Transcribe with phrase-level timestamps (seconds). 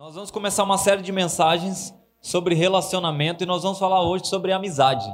[0.00, 4.50] Nós vamos começar uma série de mensagens sobre relacionamento e nós vamos falar hoje sobre
[4.50, 5.06] amizade.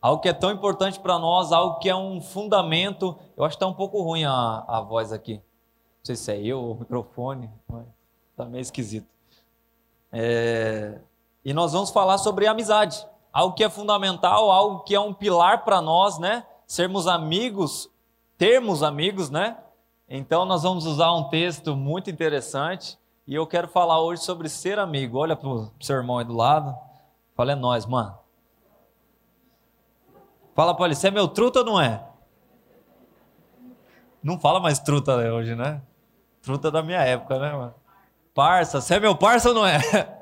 [0.00, 3.14] Algo que é tão importante para nós, algo que é um fundamento.
[3.36, 5.34] Eu acho que está um pouco ruim a, a voz aqui.
[5.34, 5.42] Não
[6.02, 7.50] sei se é eu ou o microfone,
[8.30, 9.06] está meio esquisito.
[10.10, 10.98] É...
[11.44, 13.06] E nós vamos falar sobre amizade.
[13.30, 16.46] Algo que é fundamental, algo que é um pilar para nós, né?
[16.66, 17.90] Sermos amigos,
[18.38, 19.58] termos amigos, né?
[20.08, 24.78] Então nós vamos usar um texto muito interessante e eu quero falar hoje sobre ser
[24.78, 25.18] amigo.
[25.18, 26.76] Olha para o seu irmão aí do lado.
[27.34, 28.16] Fala, é nós, mano.
[30.54, 32.06] Fala para ele, você é meu truta ou não é?
[34.22, 35.82] Não fala mais truta hoje, né?
[36.40, 37.74] Truta da minha época, né, mano?
[38.32, 39.78] Parça, você é meu parça ou não é?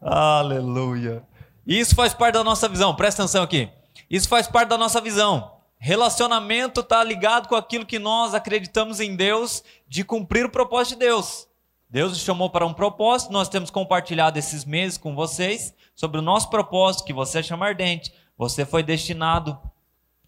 [0.00, 1.22] Aleluia.
[1.66, 3.70] Isso faz parte da nossa visão, presta atenção aqui.
[4.08, 5.59] Isso faz parte da nossa visão.
[5.82, 11.06] Relacionamento está ligado com aquilo que nós acreditamos em Deus de cumprir o propósito de
[11.06, 11.48] Deus.
[11.88, 16.22] Deus nos chamou para um propósito, nós temos compartilhado esses meses com vocês sobre o
[16.22, 18.12] nosso propósito, que você é chama ardente.
[18.36, 19.58] Você foi destinado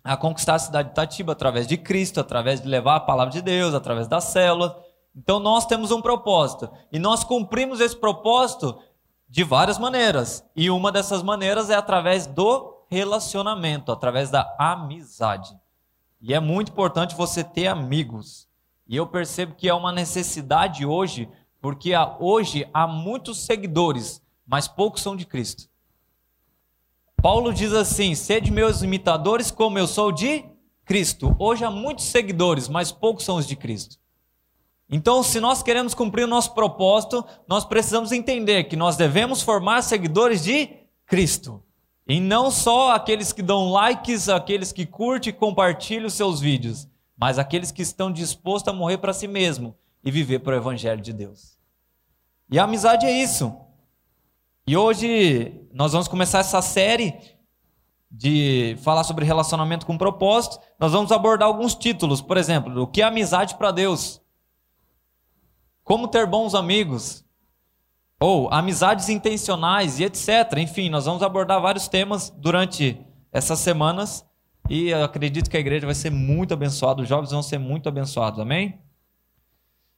[0.03, 3.43] a conquistar a cidade de Tatiba através de Cristo, através de levar a palavra de
[3.43, 4.83] Deus, através da célula.
[5.15, 8.81] Então nós temos um propósito e nós cumprimos esse propósito
[9.29, 10.43] de várias maneiras.
[10.57, 15.57] E uma dessas maneiras é através do relacionamento, através da amizade.
[16.21, 18.47] E é muito importante você ter amigos.
[18.87, 21.27] E eu percebo que é uma necessidade hoje,
[21.59, 25.71] porque hoje há muitos seguidores, mas poucos são de Cristo.
[27.23, 30.45] Paulo diz assim: sede meus imitadores, como eu sou de
[30.85, 31.35] Cristo.
[31.39, 33.97] Hoje há muitos seguidores, mas poucos são os de Cristo.
[34.91, 39.81] Então, se nós queremos cumprir o nosso propósito, nós precisamos entender que nós devemos formar
[39.81, 40.69] seguidores de
[41.07, 41.63] Cristo.
[42.13, 46.87] E não só aqueles que dão likes, aqueles que curtem e compartilham os seus vídeos,
[47.17, 51.01] mas aqueles que estão dispostos a morrer para si mesmo e viver para o Evangelho
[51.01, 51.57] de Deus.
[52.51, 53.57] E a amizade é isso.
[54.67, 57.19] E hoje nós vamos começar essa série
[58.11, 60.59] de falar sobre relacionamento com propósito.
[60.79, 64.21] Nós vamos abordar alguns títulos, por exemplo, o que é amizade para Deus?
[65.83, 67.25] Como ter bons amigos?
[68.23, 70.57] Ou amizades intencionais e etc.
[70.59, 72.97] Enfim, nós vamos abordar vários temas durante
[73.33, 74.25] essas semanas
[74.71, 77.89] e eu acredito que a igreja vai ser muito abençoada, os jovens vão ser muito
[77.89, 78.79] abençoados, amém?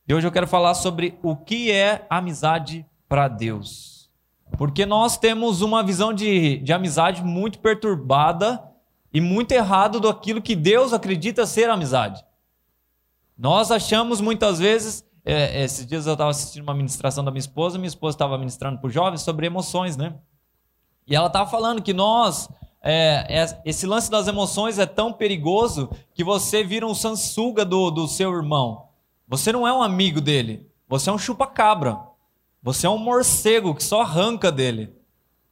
[0.08, 4.10] E hoje eu quero falar sobre o que é amizade para Deus.
[4.56, 8.62] Porque nós temos uma visão de, de amizade muito perturbada
[9.12, 12.24] e muito errado do aquilo que Deus acredita ser amizade.
[13.36, 17.78] Nós achamos muitas vezes é, esses dias eu estava assistindo uma ministração da minha esposa,
[17.78, 20.14] minha esposa estava ministrando para os jovens sobre emoções, né?
[21.06, 22.48] E ela estava falando que nós,
[22.82, 27.90] é, é, esse lance das emoções é tão perigoso que você vira um sansuga do,
[27.90, 28.88] do seu irmão.
[29.26, 31.98] Você não é um amigo dele, você é um chupa-cabra.
[32.64, 34.90] Você é um morcego que só arranca dele.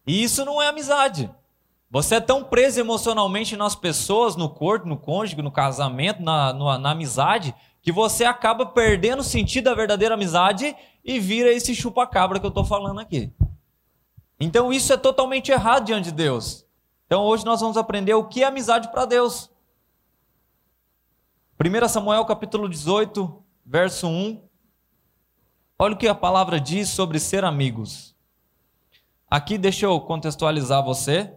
[0.07, 1.31] E isso não é amizade.
[1.91, 6.79] Você é tão preso emocionalmente nas pessoas, no corpo, no cônjuge, no casamento, na, na,
[6.79, 12.39] na amizade, que você acaba perdendo o sentido da verdadeira amizade e vira esse chupa-cabra
[12.39, 13.33] que eu estou falando aqui.
[14.39, 16.65] Então isso é totalmente errado diante de Deus.
[17.07, 19.51] Então hoje nós vamos aprender o que é amizade para Deus.
[21.61, 24.41] 1 Samuel capítulo 18, verso 1.
[25.79, 28.15] Olha o que a palavra diz sobre ser amigos.
[29.29, 31.35] Aqui deixa eu contextualizar você.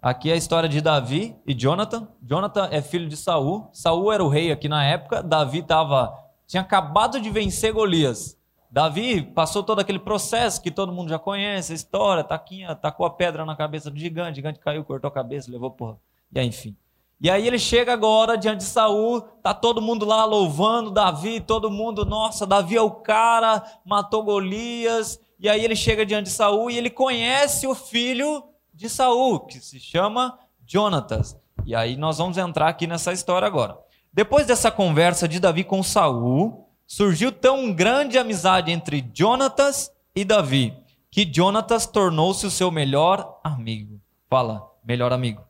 [0.00, 2.06] Aqui é a história de Davi e Jonathan.
[2.22, 3.68] Jonathan é filho de Saul.
[3.72, 5.24] Saul era o rei aqui na época.
[5.24, 6.16] Davi tava,
[6.46, 8.38] tinha acabado de vencer Golias.
[8.70, 13.10] Davi passou todo aquele processo que todo mundo já conhece, a história, taquinha, tacou a
[13.10, 15.98] pedra na cabeça do gigante, o gigante caiu, cortou a cabeça, levou porra.
[16.32, 16.76] E aí, enfim.
[17.20, 21.70] E aí ele chega agora diante de Saul, tá todo mundo lá louvando Davi, todo
[21.70, 25.18] mundo, nossa, Davi é o cara, matou Golias.
[25.40, 28.44] E aí ele chega diante de Saul e ele conhece o filho
[28.78, 31.36] de Saul, que se chama Jonatas.
[31.66, 33.76] E aí nós vamos entrar aqui nessa história agora.
[34.12, 40.76] Depois dessa conversa de Davi com Saul, surgiu tão grande amizade entre Jonatas e Davi,
[41.10, 44.00] que Jonatas tornou-se o seu melhor amigo.
[44.30, 45.42] Fala, melhor amigo.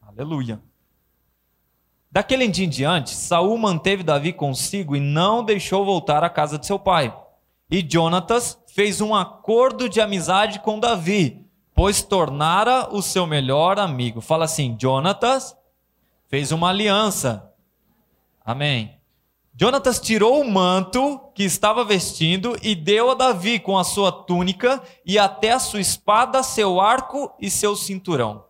[0.00, 0.62] Aleluia.
[2.12, 6.64] Daquele dia em diante, Saul manteve Davi consigo e não deixou voltar à casa de
[6.64, 7.12] seu pai.
[7.68, 11.49] E Jonatas fez um acordo de amizade com Davi,
[11.80, 14.20] pois tornara o seu melhor amigo.
[14.20, 15.56] Fala assim: Jonatas
[16.28, 17.54] fez uma aliança.
[18.44, 18.98] Amém.
[19.58, 24.82] Jonatas tirou o manto que estava vestindo e deu a Davi com a sua túnica
[25.06, 28.44] e até a sua espada, seu arco e seu cinturão.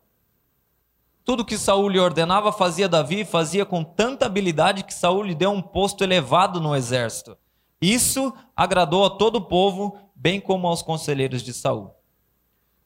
[1.25, 5.53] Tudo que Saul lhe ordenava fazia Davi, fazia com tanta habilidade que Saul lhe deu
[5.53, 7.39] um posto elevado no exército.
[7.81, 12.00] Isso agradou a todo o povo, bem como aos conselheiros de Saul.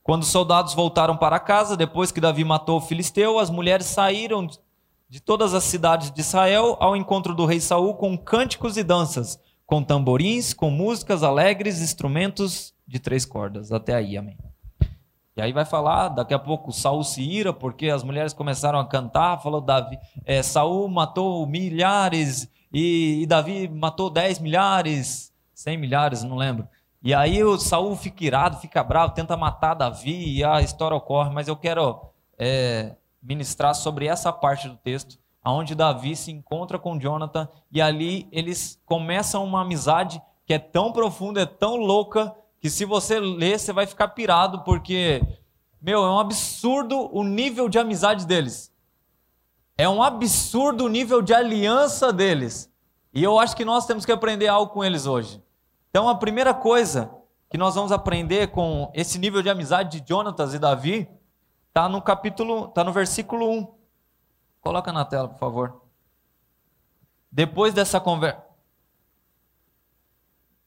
[0.04, 4.46] Quando os soldados voltaram para casa, depois que Davi matou o filisteu, as mulheres saíram
[5.08, 9.40] de todas as cidades de Israel ao encontro do rei Saul com cânticos e danças,
[9.64, 13.72] com tamborins, com músicas alegres, instrumentos de três cordas.
[13.72, 14.36] Até aí, amém.
[15.34, 18.86] E aí vai falar, daqui a pouco Saul se ira, porque as mulheres começaram a
[18.86, 26.22] cantar, falou Davi, é, Saul matou milhares e, e, Davi matou dez milhares, cem milhares,
[26.22, 26.68] não lembro.
[27.04, 31.28] E aí o Saul fica irado, fica bravo, tenta matar Davi e a história ocorre,
[31.28, 32.00] mas eu quero
[32.38, 38.26] é, ministrar sobre essa parte do texto, onde Davi se encontra com Jonathan e ali
[38.32, 43.58] eles começam uma amizade que é tão profunda, é tão louca, que se você ler,
[43.58, 45.20] você vai ficar pirado, porque,
[45.82, 48.72] meu, é um absurdo o nível de amizade deles.
[49.76, 52.72] É um absurdo o nível de aliança deles.
[53.12, 55.42] E eu acho que nós temos que aprender algo com eles hoje.
[55.94, 57.08] Então, a primeira coisa
[57.48, 61.08] que nós vamos aprender com esse nível de amizade de Jonatas e Davi
[61.68, 63.74] está no capítulo, está no versículo 1.
[64.60, 65.82] Coloca na tela, por favor.
[67.30, 68.42] Depois dessa conversa.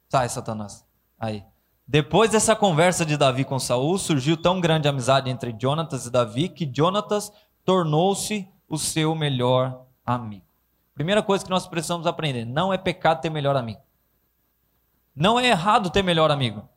[0.08, 0.86] Sai, Satanás.
[1.20, 1.44] Aí.
[1.86, 6.48] Depois dessa conversa de Davi com Saul, surgiu tão grande amizade entre Jonatas e Davi
[6.48, 7.34] que Jonatas
[7.66, 10.46] tornou-se o seu melhor amigo.
[10.94, 13.86] Primeira coisa que nós precisamos aprender: não é pecado ter melhor amigo.
[15.20, 16.70] Não é errado ter melhor amigo.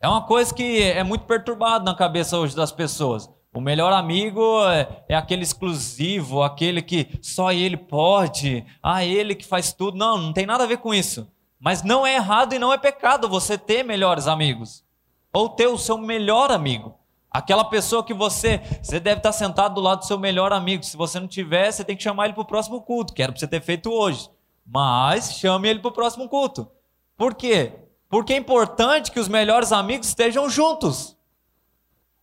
[0.00, 3.28] É uma coisa que é muito perturbada na cabeça hoje das pessoas.
[3.52, 9.44] O melhor amigo é, é, aquele exclusivo, aquele que só ele pode, ah, ele que
[9.44, 9.98] faz tudo.
[9.98, 11.28] Não, não tem nada a ver com isso.
[11.58, 14.84] Mas não é errado e não é pecado você ter melhores amigos.
[15.32, 16.94] Ou ter o seu melhor amigo.
[17.28, 18.60] Aquela pessoa que você.
[18.80, 20.84] Você deve estar sentado do lado do seu melhor amigo.
[20.84, 23.32] Se você não tiver, você tem que chamar ele para o próximo culto, que era
[23.32, 24.30] para você ter feito hoje.
[24.64, 26.70] Mas chame ele para o próximo culto.
[27.16, 27.72] Por quê?
[28.08, 31.16] Porque é importante que os melhores amigos estejam juntos.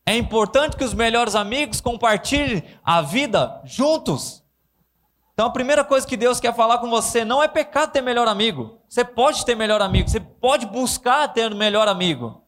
[0.05, 4.43] É importante que os melhores amigos compartilhem a vida juntos.
[5.33, 8.27] Então a primeira coisa que Deus quer falar com você não é pecado ter melhor
[8.27, 8.79] amigo.
[8.88, 12.43] Você pode ter melhor amigo, você pode buscar ter melhor amigo.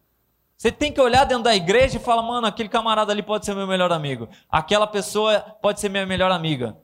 [0.57, 3.53] Você tem que olhar dentro da igreja e falar, mano, aquele camarada ali pode ser
[3.53, 4.29] meu melhor amigo.
[4.49, 6.77] Aquela pessoa pode ser minha melhor amiga.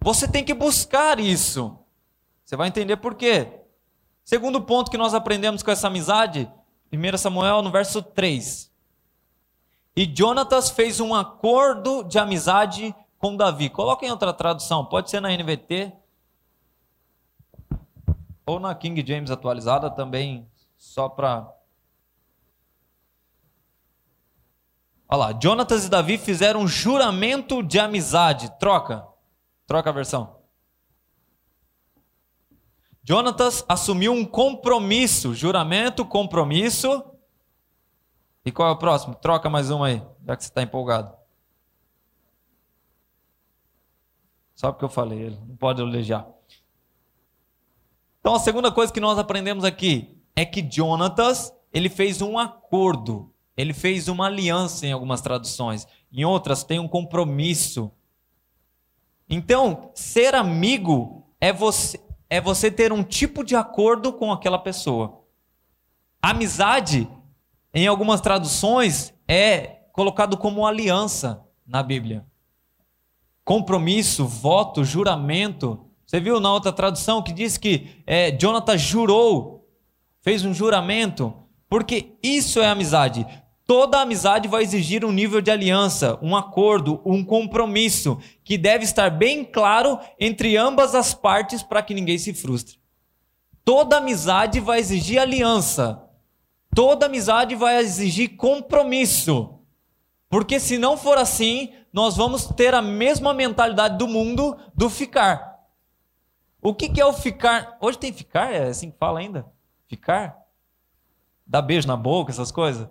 [0.00, 1.78] Você tem que buscar isso.
[2.44, 3.63] Você vai entender por quê.
[4.24, 6.50] Segundo ponto que nós aprendemos com essa amizade,
[6.90, 8.72] 1 Samuel no verso 3.
[9.94, 13.68] E Jonatas fez um acordo de amizade com Davi.
[13.68, 15.92] Coloca em outra tradução, pode ser na NVT
[18.46, 21.46] ou na King James atualizada também, só para.
[25.06, 28.50] Olha lá, Jonatas e Davi fizeram um juramento de amizade.
[28.58, 29.06] Troca.
[29.66, 30.33] Troca a versão.
[33.06, 37.04] Jonatas assumiu um compromisso, juramento, compromisso.
[38.46, 39.14] E qual é o próximo?
[39.14, 41.14] Troca mais um aí, já que você está empolgado.
[44.54, 46.26] Só porque eu falei, ele não pode elogiar.
[48.20, 53.30] Então a segunda coisa que nós aprendemos aqui é que Jonatas, ele fez um acordo,
[53.54, 57.92] ele fez uma aliança em algumas traduções, em outras tem um compromisso.
[59.28, 65.22] Então, ser amigo é você é você ter um tipo de acordo com aquela pessoa.
[66.20, 67.08] Amizade,
[67.72, 72.26] em algumas traduções, é colocado como aliança na Bíblia
[73.44, 75.84] compromisso, voto, juramento.
[76.06, 79.68] Você viu na outra tradução que diz que é, Jonathan jurou,
[80.22, 81.34] fez um juramento,
[81.68, 83.26] porque isso é amizade.
[83.66, 89.08] Toda amizade vai exigir um nível de aliança, um acordo, um compromisso, que deve estar
[89.08, 92.78] bem claro entre ambas as partes para que ninguém se frustre.
[93.64, 96.02] Toda amizade vai exigir aliança.
[96.74, 99.58] Toda amizade vai exigir compromisso.
[100.28, 105.60] Porque se não for assim, nós vamos ter a mesma mentalidade do mundo do ficar.
[106.60, 107.78] O que, que é o ficar?
[107.80, 108.52] Hoje tem ficar?
[108.52, 109.46] É assim que fala ainda?
[109.86, 110.36] Ficar?
[111.46, 112.88] Dar beijo na boca, essas coisas?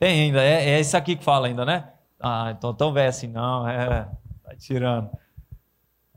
[0.00, 1.90] Tem ainda, é, é isso aqui que fala ainda, né?
[2.18, 4.08] Ah, então tão velho assim, não, é,
[4.42, 5.10] tá tirando.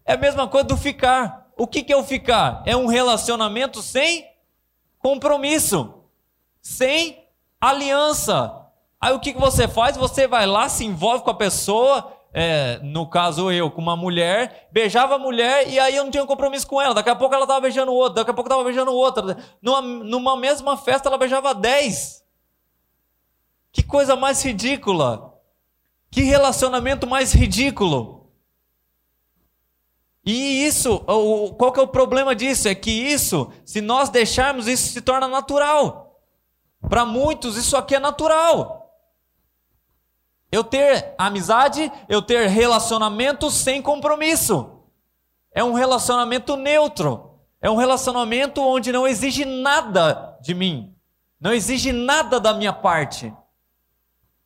[0.05, 1.51] É a mesma coisa do ficar.
[1.57, 2.63] O que, que é o ficar?
[2.65, 4.25] É um relacionamento sem
[4.99, 5.95] compromisso,
[6.61, 7.27] sem
[7.59, 8.67] aliança.
[9.01, 9.97] Aí o que, que você faz?
[9.97, 14.69] Você vai lá, se envolve com a pessoa, é, no caso eu, com uma mulher,
[14.71, 16.93] beijava a mulher e aí eu não tinha compromisso com ela.
[16.93, 19.37] Daqui a pouco ela estava beijando o outro, daqui a pouco estava beijando outra.
[19.61, 22.22] Numa, numa mesma festa ela beijava dez.
[23.73, 25.33] Que coisa mais ridícula.
[26.09, 28.29] Que relacionamento mais ridículo.
[30.23, 30.99] E isso,
[31.57, 32.69] qual que é o problema disso?
[32.69, 36.21] É que isso, se nós deixarmos, isso se torna natural.
[36.87, 38.95] Para muitos, isso aqui é natural.
[40.51, 44.83] Eu ter amizade, eu ter relacionamento sem compromisso.
[45.51, 47.39] É um relacionamento neutro.
[47.59, 50.95] É um relacionamento onde não exige nada de mim.
[51.39, 53.33] Não exige nada da minha parte.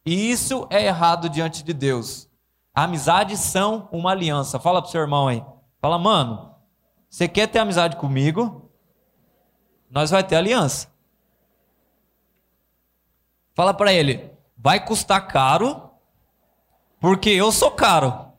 [0.07, 2.29] E isso é errado diante de Deus.
[2.73, 4.57] Amizades são uma aliança.
[4.57, 5.43] Fala pro seu irmão aí.
[5.81, 6.55] Fala, mano,
[7.09, 8.71] você quer ter amizade comigo?
[9.91, 10.89] Nós vai ter aliança.
[13.53, 15.91] Fala para ele, vai custar caro,
[17.01, 18.31] porque eu sou caro.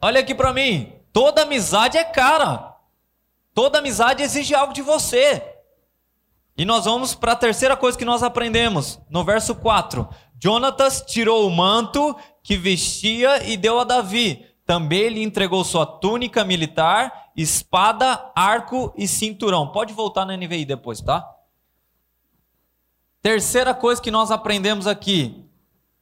[0.00, 2.76] Olha aqui para mim, toda amizade é cara.
[3.52, 5.55] Toda amizade exige algo de você.
[6.58, 10.08] E nós vamos para a terceira coisa que nós aprendemos, no verso 4.
[10.42, 14.46] Jonatas tirou o manto que vestia e deu a Davi.
[14.64, 19.70] Também lhe entregou sua túnica militar, espada, arco e cinturão.
[19.70, 21.28] Pode voltar na NVI depois, tá?
[23.20, 25.44] Terceira coisa que nós aprendemos aqui,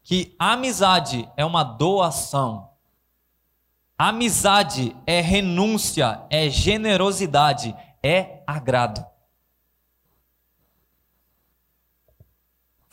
[0.02, 2.70] que amizade é uma doação.
[3.99, 9.04] Amizade é renúncia, é generosidade, é agrado.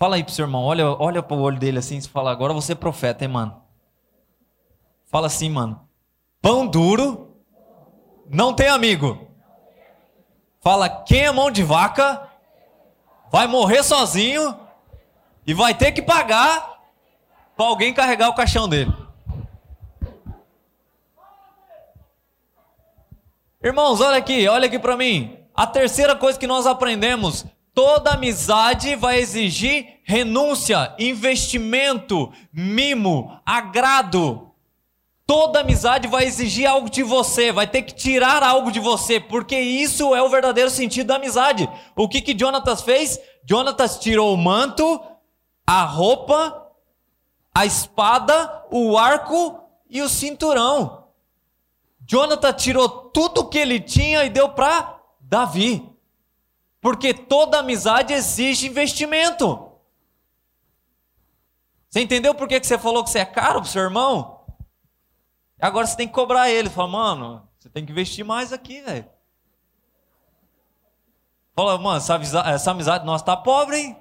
[0.01, 2.71] Fala aí pro seu irmão, olha, olha pro olho dele assim e fala, agora você
[2.71, 3.61] é profeta, hein, mano?
[5.05, 5.87] Fala assim, mano.
[6.41, 7.37] Pão duro
[8.27, 9.27] não tem amigo.
[10.59, 12.27] Fala, quem é mão de vaca
[13.31, 14.59] vai morrer sozinho
[15.45, 16.81] e vai ter que pagar
[17.55, 18.91] para alguém carregar o caixão dele.
[23.63, 25.37] Irmãos, olha aqui, olha aqui para mim.
[25.53, 34.51] A terceira coisa que nós aprendemos Toda amizade vai exigir renúncia, investimento, mimo, agrado.
[35.25, 39.57] Toda amizade vai exigir algo de você, vai ter que tirar algo de você, porque
[39.57, 41.69] isso é o verdadeiro sentido da amizade.
[41.95, 43.17] O que que Jonatas fez?
[43.49, 44.99] Jonatas tirou o manto,
[45.65, 46.67] a roupa,
[47.55, 51.05] a espada, o arco e o cinturão.
[52.05, 55.90] Jonatas tirou tudo que ele tinha e deu para Davi.
[56.81, 59.71] Porque toda amizade exige investimento.
[61.87, 64.43] Você entendeu por que você falou que você é caro pro seu irmão?
[65.59, 66.69] Agora você tem que cobrar ele.
[66.69, 69.07] Fala, mano, você tem que investir mais aqui, velho.
[71.53, 72.15] Fala, mano, essa
[72.49, 73.97] essa amizade nossa tá pobre, hein?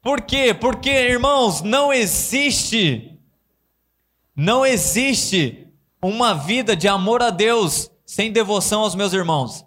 [0.00, 0.54] Por quê?
[0.54, 3.18] Porque, irmãos, não existe,
[4.36, 9.66] não existe uma vida de amor a Deus sem devoção aos meus irmãos.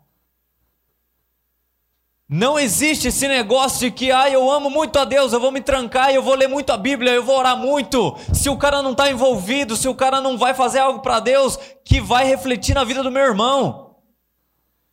[2.32, 5.62] Não existe esse negócio de que, ah, eu amo muito a Deus, eu vou me
[5.62, 8.16] trancar, eu vou ler muito a Bíblia, eu vou orar muito.
[8.32, 11.58] Se o cara não está envolvido, se o cara não vai fazer algo para Deus
[11.84, 13.96] que vai refletir na vida do meu irmão.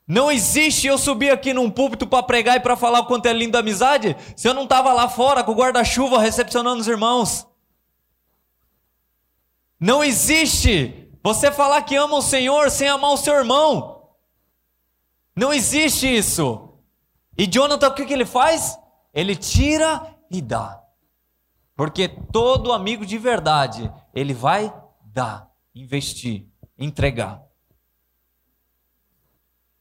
[0.08, 3.34] Não existe eu subir aqui num púlpito para pregar e para falar o quanto é
[3.34, 7.46] linda a amizade, se eu não estava lá fora com o guarda-chuva recepcionando os irmãos.
[9.78, 14.10] Não existe você falar que ama o Senhor sem amar o seu irmão.
[15.34, 16.78] Não existe isso.
[17.36, 18.78] E Jonathan, o que, que ele faz?
[19.12, 20.80] Ele tira e dá.
[21.74, 24.72] Porque todo amigo de verdade, ele vai
[25.04, 26.46] dar, investir,
[26.78, 27.42] entregar.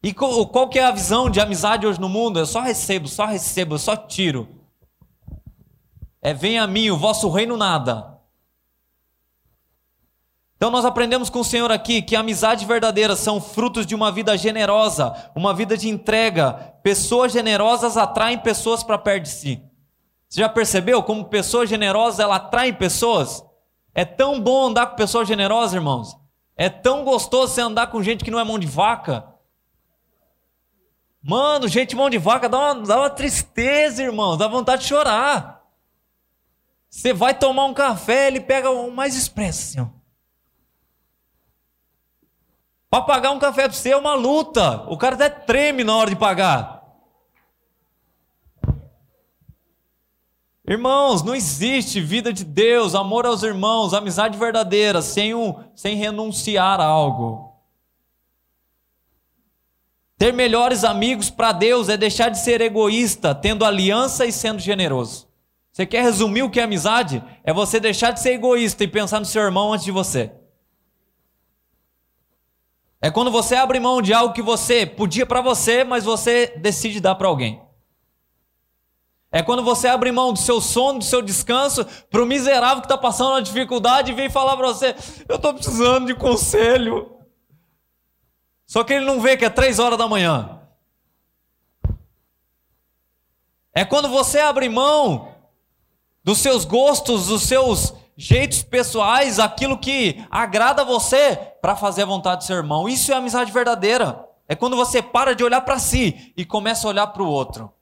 [0.02, 2.40] E qual, qual que é a visão de amizade hoje no mundo?
[2.40, 4.50] Eu só recebo, só recebo, eu só tiro.
[6.24, 8.14] É vem a mim, o vosso reino nada.
[10.65, 14.12] Então nós aprendemos com o Senhor aqui que a amizade verdadeira são frutos de uma
[14.12, 16.53] vida generosa, uma vida de entrega.
[16.81, 19.62] Pessoas generosas atraem pessoas para perto de si.
[20.27, 23.45] Você já percebeu como pessoa generosa ela atrai pessoas?
[23.93, 26.17] É tão bom andar com pessoas generosas, irmãos.
[26.57, 29.24] É tão gostoso você andar com gente que não é mão de vaca.
[31.22, 34.36] Mano, gente mão de vaca dá uma, dá uma tristeza, irmão.
[34.36, 35.63] Dá vontade de chorar.
[36.89, 39.95] Você vai tomar um café, ele pega o mais expresso, ó.
[42.89, 44.84] Para pagar um café para você é uma luta.
[44.88, 46.75] O cara até treme na hora de pagar.
[50.68, 56.82] Irmãos, não existe vida de Deus, amor aos irmãos, amizade verdadeira, sem, um, sem renunciar
[56.82, 57.54] a algo.
[60.18, 65.27] Ter melhores amigos para Deus é deixar de ser egoísta, tendo aliança e sendo generoso.
[65.72, 67.22] Você quer resumir o que é amizade?
[67.44, 70.32] É você deixar de ser egoísta e pensar no seu irmão antes de você.
[73.05, 77.00] É quando você abre mão de algo que você podia para você, mas você decide
[77.00, 77.62] dar para alguém.
[79.31, 82.88] É quando você abre mão do seu sono, do seu descanso, para o miserável que
[82.88, 84.95] está passando uma dificuldade e vem falar para você:
[85.29, 87.19] Eu estou precisando de conselho.
[88.65, 90.62] Só que ele não vê que é três horas da manhã.
[93.71, 95.31] É quando você abre mão
[96.24, 102.07] dos seus gostos, dos seus jeitos pessoais, aquilo que agrada a você, para fazer a
[102.07, 102.88] vontade do seu irmão.
[102.88, 104.27] Isso é amizade verdadeira.
[104.48, 107.74] É quando você para de olhar para si e começa a olhar para o outro.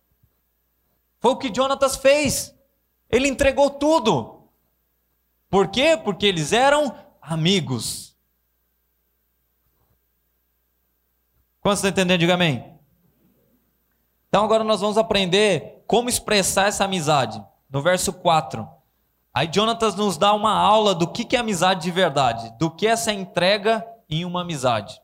[1.20, 2.54] Foi o que Jonatas fez.
[3.10, 4.50] Ele entregou tudo.
[5.50, 5.96] Por quê?
[5.96, 8.18] Porque eles eram amigos.
[11.62, 12.20] Quantos estão entendendo?
[12.20, 12.78] Diga amém.
[14.28, 17.44] Então agora nós vamos aprender como expressar essa amizade.
[17.70, 18.68] No verso 4.
[19.34, 22.92] Aí Jonatas nos dá uma aula do que é amizade de verdade, do que é
[22.92, 25.02] essa entrega em uma amizade.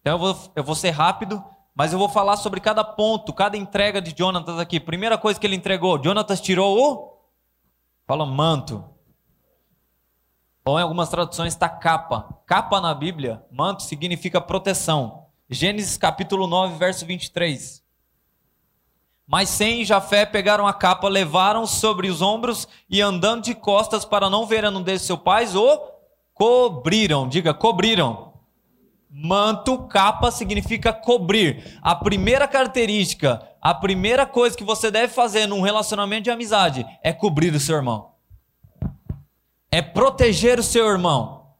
[0.00, 3.56] Então eu vou, eu vou ser rápido, mas eu vou falar sobre cada ponto, cada
[3.56, 4.80] entrega de Jonatas aqui.
[4.80, 7.10] Primeira coisa que ele entregou, Jonatas tirou o
[8.06, 8.84] fala manto.
[10.64, 12.42] Ou em algumas traduções está capa.
[12.44, 15.26] Capa na Bíblia, manto significa proteção.
[15.48, 17.84] Gênesis capítulo 9, verso 23.
[19.30, 24.28] Mas Sem Jafé pegaram a capa, levaram sobre os ombros e andando de costas para
[24.28, 25.80] não ver a nudez de seu pai, o
[26.34, 27.28] cobriram.
[27.28, 28.32] Diga, cobriram.
[29.08, 31.78] Manto, capa significa cobrir.
[31.80, 37.12] A primeira característica, a primeira coisa que você deve fazer num relacionamento de amizade é
[37.12, 38.14] cobrir o seu irmão.
[39.70, 41.54] É proteger o seu irmão.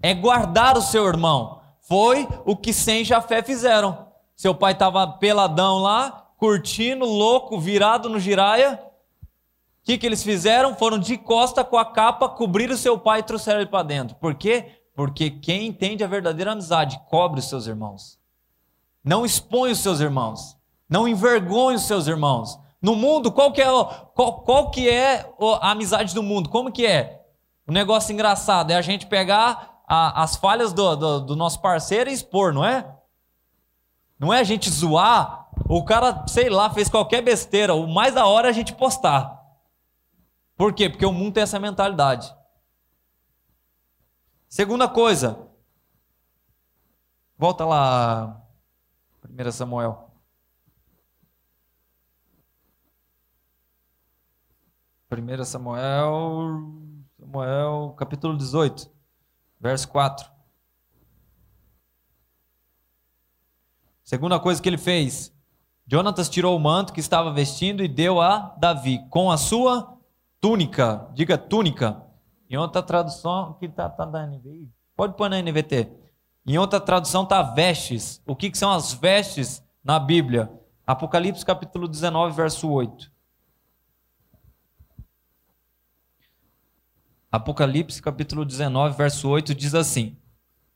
[0.00, 1.62] É guardar o seu irmão.
[1.80, 4.06] Foi o que Sem Jafé fizeram.
[4.36, 8.82] Seu pai estava peladão lá, curtindo, louco, virado no giraia.
[8.82, 10.74] O que, que eles fizeram?
[10.74, 14.16] Foram de costa com a capa, cobrir o seu pai e trouxeram ele para dentro.
[14.16, 14.80] Por quê?
[14.94, 18.18] Porque quem entende a verdadeira amizade cobre os seus irmãos.
[19.04, 20.56] Não expõe os seus irmãos.
[20.88, 22.58] Não envergonhe os seus irmãos.
[22.80, 23.66] No mundo, qual que é,
[24.14, 25.30] qual, qual que é
[25.60, 26.48] a amizade do mundo?
[26.48, 27.20] Como que é?
[27.66, 32.08] O negócio engraçado é a gente pegar a, as falhas do, do, do nosso parceiro
[32.08, 32.96] e expor, não é?
[34.18, 37.74] Não é a gente zoar, o cara, sei lá, fez qualquer besteira.
[37.74, 39.40] O mais da hora é a gente postar.
[40.56, 40.90] Por quê?
[40.90, 42.34] Porque o mundo tem essa mentalidade.
[44.48, 45.48] Segunda coisa.
[47.38, 48.44] Volta lá,
[49.24, 50.10] 1 Samuel.
[55.08, 56.72] 1 Samuel,
[57.16, 58.90] Samuel, capítulo 18,
[59.60, 60.28] verso 4.
[64.02, 65.32] Segunda coisa que ele fez,
[65.90, 69.98] Jonatas tirou o manto que estava vestindo e deu a Davi com a sua
[70.40, 71.10] túnica.
[71.14, 72.00] Diga túnica.
[72.48, 74.70] Em outra tradução, que está tá da NVI?
[74.94, 75.90] Pode pôr na NVT.
[76.46, 78.22] Em outra tradução está vestes.
[78.24, 80.48] O que, que são as vestes na Bíblia?
[80.86, 83.10] Apocalipse capítulo 19, verso 8.
[87.32, 90.16] Apocalipse capítulo 19, verso 8 diz assim: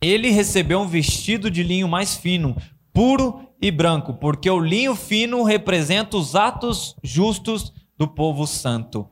[0.00, 2.56] Ele recebeu um vestido de linho mais fino,
[2.94, 9.08] puro e branco, porque o linho fino representa os atos justos do povo santo.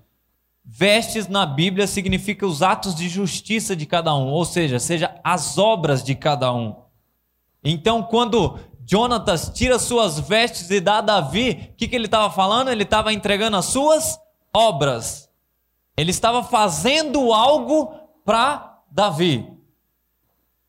[0.64, 5.58] Vestes na Bíblia significa os atos de justiça de cada um, ou seja, seja as
[5.58, 6.76] obras de cada um.
[7.64, 12.32] Então, quando Jonatas tira suas vestes e dá a Davi, o que, que ele estava
[12.32, 12.70] falando?
[12.70, 14.18] Ele estava entregando as suas
[14.54, 15.28] obras.
[15.96, 19.61] Ele estava fazendo algo para Davi.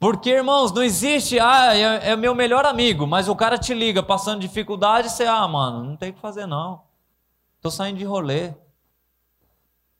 [0.04, 4.04] Porque, irmãos, não existe, ah, é, é, meu melhor amigo, mas o cara te liga
[4.04, 6.82] passando dificuldade você, ah, mano, não tem o que fazer não.
[7.62, 8.54] Tô saindo de rolê.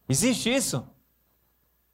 [0.10, 0.86] Existe isso?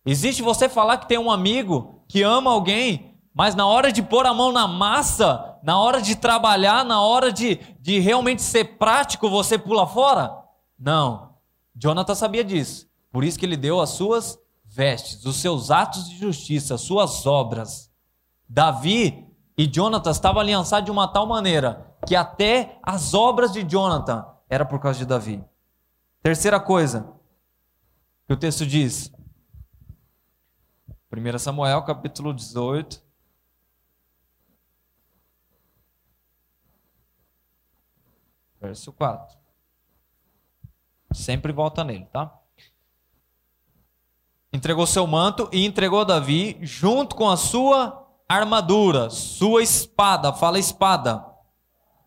[0.03, 4.25] Existe você falar que tem um amigo que ama alguém, mas na hora de pôr
[4.25, 9.29] a mão na massa, na hora de trabalhar, na hora de, de realmente ser prático,
[9.29, 10.35] você pula fora?
[10.79, 11.35] Não.
[11.75, 12.89] Jonathan sabia disso.
[13.11, 17.27] Por isso que ele deu as suas vestes, os seus atos de justiça, as suas
[17.27, 17.88] obras.
[18.49, 24.25] Davi e Jonathan estavam aliançados de uma tal maneira que até as obras de Jonathan
[24.49, 25.43] era por causa de Davi.
[26.23, 27.13] Terceira coisa,
[28.25, 29.13] que o texto diz.
[31.11, 33.03] 1 Samuel, capítulo 18.
[38.59, 39.37] Verso 4.
[41.13, 42.37] Sempre volta nele, tá?
[44.51, 47.98] Entregou seu manto e entregou Davi junto com a sua
[48.29, 50.31] armadura, sua espada.
[50.31, 51.25] Fala espada.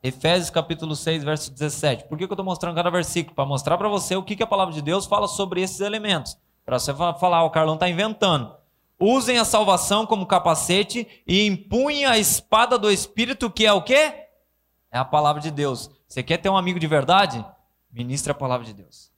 [0.00, 2.04] Efésios capítulo 6, verso 17.
[2.04, 3.34] Por que, que eu estou mostrando cada versículo?
[3.34, 6.38] Para mostrar para você o que, que a palavra de Deus fala sobre esses elementos.
[6.64, 8.54] Para você falar, o Carlão está inventando.
[8.98, 14.28] usem a salvação como capacete e empunhem a espada do Espírito, que é o quê?
[14.92, 15.90] É a palavra de Deus.
[16.06, 17.44] Você quer ter um amigo de verdade?
[17.90, 19.10] Ministre a palavra de Deus.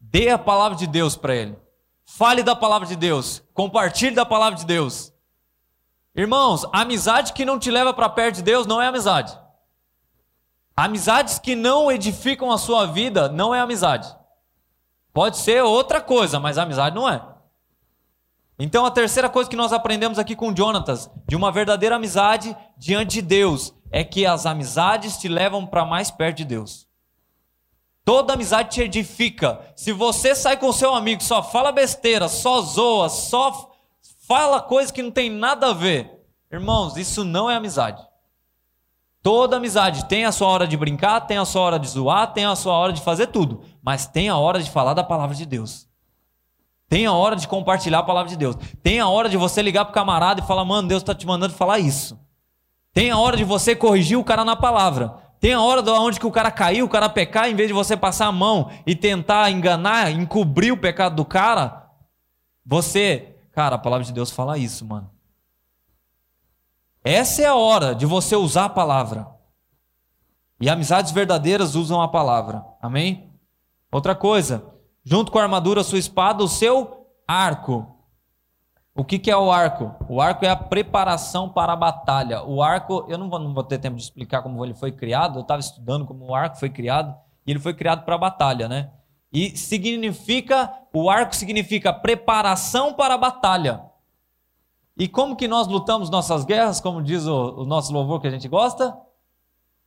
[0.00, 1.56] Dê a palavra de Deus para ele.
[2.04, 3.42] Fale da palavra de Deus.
[3.52, 5.11] Compartilhe da palavra de Deus.
[6.14, 9.38] Irmãos, amizade que não te leva para perto de Deus não é amizade.
[10.76, 14.14] Amizades que não edificam a sua vida não é amizade.
[15.12, 17.22] Pode ser outra coisa, mas amizade não é.
[18.58, 23.14] Então a terceira coisa que nós aprendemos aqui com Jonatas, de uma verdadeira amizade diante
[23.14, 26.86] de Deus, é que as amizades te levam para mais perto de Deus.
[28.04, 29.60] Toda amizade te edifica.
[29.76, 33.71] Se você sai com seu amigo, só fala besteira, só zoa, só
[34.26, 36.10] fala coisa que não tem nada a ver,
[36.50, 38.02] irmãos, isso não é amizade.
[39.22, 42.44] Toda amizade tem a sua hora de brincar, tem a sua hora de zoar, tem
[42.44, 45.46] a sua hora de fazer tudo, mas tem a hora de falar da palavra de
[45.46, 45.88] Deus.
[46.88, 48.56] Tem a hora de compartilhar a palavra de Deus.
[48.82, 51.54] Tem a hora de você ligar pro camarada e falar: "Mano, Deus está te mandando
[51.54, 52.18] falar isso".
[52.92, 55.14] Tem a hora de você corrigir o cara na palavra.
[55.40, 57.74] Tem a hora de onde que o cara caiu, o cara pecar, em vez de
[57.74, 61.88] você passar a mão e tentar enganar, encobrir o pecado do cara,
[62.64, 65.10] você, cara, a palavra de Deus fala isso, mano.
[67.04, 69.28] Essa é a hora de você usar a palavra.
[70.60, 72.64] E amizades verdadeiras usam a palavra.
[72.80, 73.32] Amém?
[73.90, 74.64] Outra coisa,
[75.04, 77.92] junto com a armadura, sua espada, o seu arco.
[78.94, 79.94] O que, que é o arco?
[80.08, 82.44] O arco é a preparação para a batalha.
[82.44, 85.38] O arco, eu não vou, não vou ter tempo de explicar como ele foi criado,
[85.38, 88.68] eu estava estudando como o arco foi criado, e ele foi criado para a batalha,
[88.68, 88.90] né?
[89.32, 93.82] E significa, o arco significa preparação para a batalha.
[94.96, 98.30] E como que nós lutamos nossas guerras, como diz o, o nosso louvor que a
[98.30, 98.96] gente gosta?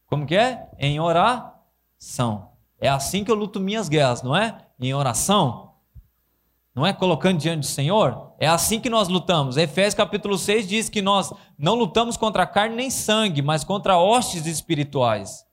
[0.07, 0.67] Como que é?
[0.79, 2.49] Em oração.
[2.79, 4.57] É assim que eu luto minhas guerras, não é?
[4.79, 5.73] Em oração.
[6.73, 8.33] Não é colocando diante do Senhor?
[8.37, 9.55] É assim que nós lutamos.
[9.57, 14.45] Efésios capítulo 6 diz que nós não lutamos contra carne nem sangue, mas contra hostes
[14.45, 15.45] espirituais.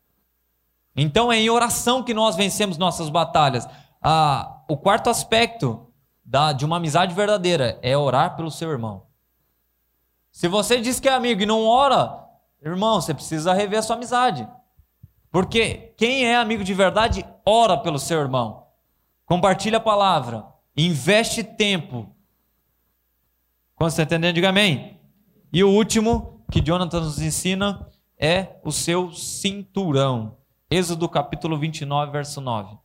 [0.97, 3.69] Então é em oração que nós vencemos nossas batalhas.
[4.03, 5.93] Ah, o quarto aspecto
[6.25, 9.07] da, de uma amizade verdadeira é orar pelo seu irmão.
[10.31, 12.19] Se você diz que é amigo e não ora,
[12.61, 14.49] irmão, você precisa rever a sua amizade.
[15.31, 18.67] Porque quem é amigo de verdade, ora pelo seu irmão.
[19.25, 20.47] Compartilha a palavra.
[20.77, 22.15] Investe tempo.
[23.75, 25.01] Quando você está entendendo, diga amém.
[25.53, 27.89] E o último que Jonathan nos ensina
[28.19, 30.39] é o seu cinturão.
[30.71, 32.82] Êxodo capítulo 29, verso 9.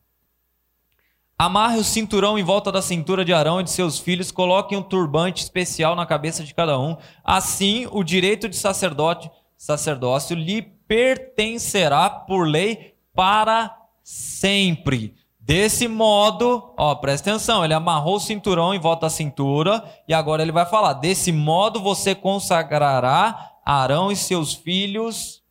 [1.39, 4.82] Amarre o cinturão em volta da cintura de Arão e de seus filhos, coloque um
[4.82, 6.97] turbante especial na cabeça de cada um.
[7.23, 15.15] Assim, o direito de sacerdote, sacerdócio lhe pertencerá por lei para sempre.
[15.39, 20.41] Desse modo, ó, presta atenção, ele amarrou o cinturão em volta da cintura e agora
[20.41, 25.43] ele vai falar: desse modo você consagrará Arão e seus filhos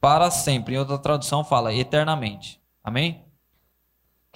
[0.00, 0.74] para sempre.
[0.74, 2.60] Em outra tradução fala eternamente.
[2.84, 3.25] Amém?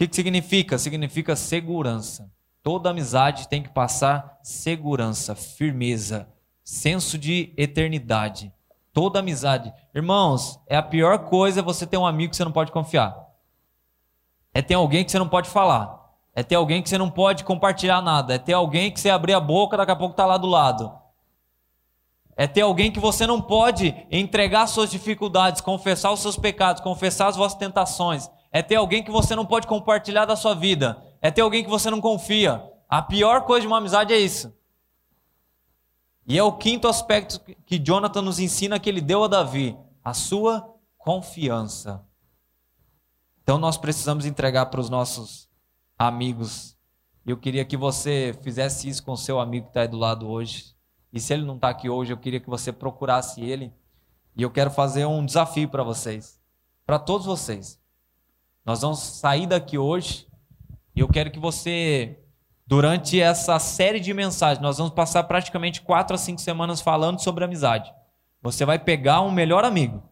[0.01, 0.79] Que, que significa?
[0.79, 2.33] Significa segurança.
[2.63, 6.27] Toda amizade tem que passar segurança, firmeza,
[6.65, 8.51] senso de eternidade.
[8.95, 9.71] Toda amizade.
[9.95, 13.15] Irmãos, é a pior coisa você ter um amigo que você não pode confiar.
[14.55, 16.11] É ter alguém que você não pode falar.
[16.35, 18.35] É ter alguém que você não pode compartilhar nada.
[18.35, 20.91] É ter alguém que você abrir a boca, daqui a pouco está lá do lado.
[22.35, 27.29] É ter alguém que você não pode entregar suas dificuldades, confessar os seus pecados, confessar
[27.29, 28.31] as vossas tentações.
[28.53, 31.03] É ter alguém que você não pode compartilhar da sua vida.
[31.21, 32.63] É ter alguém que você não confia.
[32.89, 34.53] A pior coisa de uma amizade é isso.
[36.27, 40.13] E é o quinto aspecto que Jonathan nos ensina que ele deu a Davi: a
[40.13, 42.05] sua confiança.
[43.43, 45.49] Então nós precisamos entregar para os nossos
[45.99, 46.77] amigos.
[47.27, 50.29] Eu queria que você fizesse isso com o seu amigo que está aí do lado
[50.29, 50.75] hoje.
[51.13, 53.73] E se ele não está aqui hoje, eu queria que você procurasse ele.
[54.37, 56.41] E eu quero fazer um desafio para vocês,
[56.87, 57.80] para todos vocês.
[58.65, 60.27] Nós vamos sair daqui hoje
[60.95, 62.19] e eu quero que você,
[62.67, 67.45] durante essa série de mensagens, nós vamos passar praticamente quatro a cinco semanas falando sobre
[67.45, 67.93] amizade.
[68.43, 70.03] Você vai pegar um melhor amigo.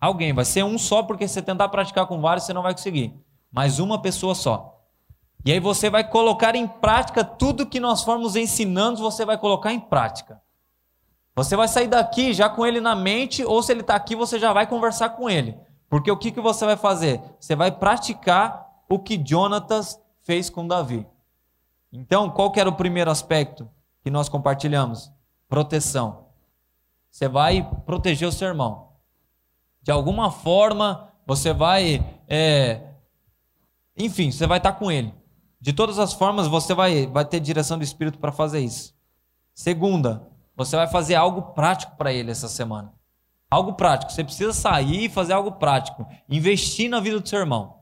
[0.00, 3.14] Alguém, vai ser um só, porque você tentar praticar com vários, você não vai conseguir.
[3.50, 4.82] Mas uma pessoa só.
[5.44, 9.72] E aí você vai colocar em prática tudo que nós formos ensinando, você vai colocar
[9.72, 10.40] em prática.
[11.36, 14.38] Você vai sair daqui já com ele na mente, ou se ele está aqui, você
[14.38, 15.56] já vai conversar com ele.
[15.94, 17.22] Porque o que, que você vai fazer?
[17.38, 21.06] Você vai praticar o que Jonatas fez com Davi.
[21.92, 23.70] Então, qual que era o primeiro aspecto
[24.02, 25.12] que nós compartilhamos?
[25.48, 26.24] Proteção.
[27.08, 28.88] Você vai proteger o seu irmão.
[29.82, 32.04] De alguma forma, você vai.
[32.26, 32.80] É...
[33.96, 35.14] Enfim, você vai estar com ele.
[35.60, 38.92] De todas as formas, você vai, vai ter direção do Espírito para fazer isso.
[39.54, 42.92] Segunda, você vai fazer algo prático para ele essa semana.
[43.50, 44.12] Algo prático.
[44.12, 46.06] Você precisa sair e fazer algo prático.
[46.28, 47.78] Investir na vida do seu irmão.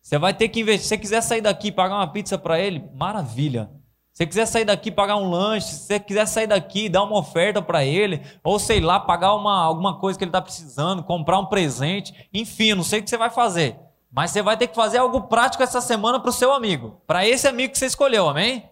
[0.00, 0.82] Você vai ter que investir.
[0.82, 3.70] Se você quiser sair daqui e pagar uma pizza para ele, maravilha.
[4.12, 7.04] Se você quiser sair daqui pagar um lanche, se você quiser sair daqui e dar
[7.04, 11.02] uma oferta para ele, ou sei lá, pagar uma, alguma coisa que ele está precisando,
[11.02, 13.78] comprar um presente, enfim, não sei o que você vai fazer.
[14.12, 17.26] Mas você vai ter que fazer algo prático essa semana para o seu amigo, para
[17.26, 18.68] esse amigo que você escolheu, amém?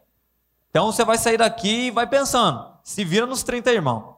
[0.69, 4.18] Então você vai sair daqui e vai pensando, se vira nos 30 irmãos.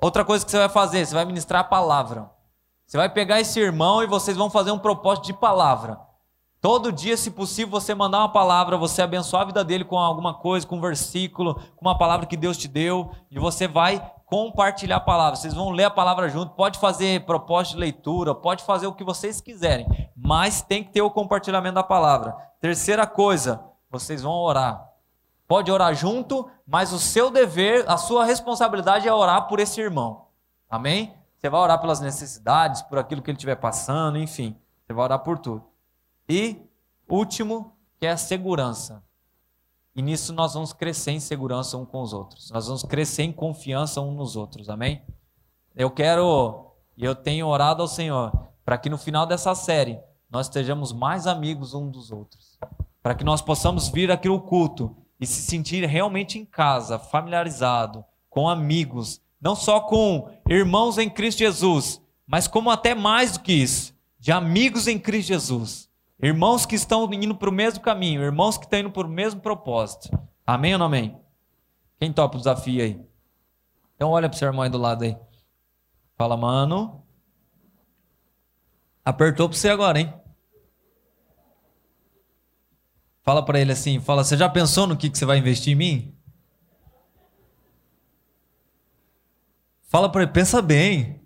[0.00, 2.30] Outra coisa que você vai fazer, você vai ministrar a palavra.
[2.86, 5.98] Você vai pegar esse irmão e vocês vão fazer um propósito de palavra.
[6.60, 10.34] Todo dia, se possível, você mandar uma palavra, você abençoar a vida dele com alguma
[10.34, 14.96] coisa, com um versículo, com uma palavra que Deus te deu, e você vai compartilhar
[14.96, 15.36] a palavra.
[15.36, 19.04] Vocês vão ler a palavra junto, pode fazer propósito de leitura, pode fazer o que
[19.04, 22.36] vocês quiserem, mas tem que ter o compartilhamento da palavra.
[22.60, 24.87] Terceira coisa, vocês vão orar.
[25.48, 30.26] Pode orar junto, mas o seu dever, a sua responsabilidade é orar por esse irmão.
[30.68, 31.14] Amém?
[31.38, 34.54] Você vai orar pelas necessidades, por aquilo que ele estiver passando, enfim.
[34.84, 35.64] Você vai orar por tudo.
[36.28, 36.60] E
[37.08, 39.02] último, que é a segurança.
[39.96, 42.50] E nisso nós vamos crescer em segurança um com os outros.
[42.50, 44.68] Nós vamos crescer em confiança um nos outros.
[44.68, 45.02] Amém?
[45.74, 48.32] Eu quero, e eu tenho orado ao Senhor,
[48.66, 49.98] para que no final dessa série
[50.30, 52.58] nós estejamos mais amigos um dos outros.
[53.02, 58.04] Para que nós possamos vir aqui no culto e se sentir realmente em casa, familiarizado,
[58.28, 63.52] com amigos, não só com irmãos em Cristo Jesus, mas como até mais do que
[63.52, 65.88] isso, de amigos em Cristo Jesus.
[66.20, 69.40] Irmãos que estão indo para o mesmo caminho, irmãos que estão indo para o mesmo
[69.40, 70.10] propósito.
[70.46, 71.16] Amém ou não amém?
[71.98, 73.00] Quem topa o desafio aí?
[73.94, 75.16] Então olha para o seu irmão aí do lado aí.
[76.16, 77.04] Fala, mano.
[79.04, 80.12] Apertou para você agora, hein?
[83.28, 85.76] Fala para ele assim, fala, você já pensou no que, que você vai investir em
[85.76, 86.14] mim?
[89.82, 91.20] Fala para ele, pensa bem.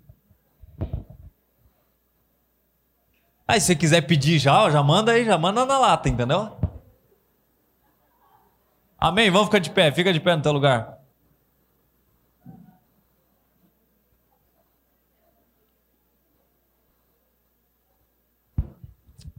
[3.47, 6.51] Aí se você quiser pedir já, já manda aí, já manda na lata, entendeu?
[8.97, 9.31] Amém?
[9.31, 10.99] Vamos ficar de pé, fica de pé no teu lugar.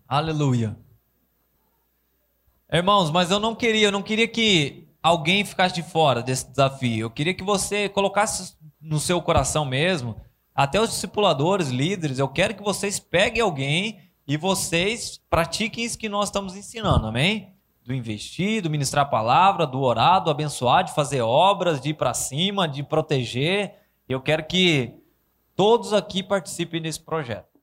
[0.09, 0.83] Aleluia.
[2.72, 7.07] Irmãos, mas eu não queria, eu não queria que alguém ficasse de fora desse desafio.
[7.07, 10.16] Eu queria que você colocasse no seu coração mesmo,
[10.55, 16.09] até os discipuladores, líderes, eu quero que vocês peguem alguém e vocês pratiquem isso que
[16.09, 17.53] nós estamos ensinando, amém?
[17.85, 21.94] Do investir, do ministrar a palavra, do orar, do abençoar, de fazer obras, de ir
[21.94, 23.74] para cima, de proteger.
[24.09, 24.94] Eu quero que
[25.57, 27.54] todos aqui participem desse projeto.